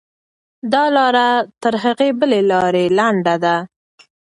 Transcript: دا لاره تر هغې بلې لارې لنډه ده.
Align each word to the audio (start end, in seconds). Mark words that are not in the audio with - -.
دا 0.73 0.83
لاره 0.95 1.27
تر 1.61 1.73
هغې 1.83 2.09
بلې 2.19 2.41
لارې 2.51 2.85
لنډه 2.97 3.35
ده. 3.43 3.55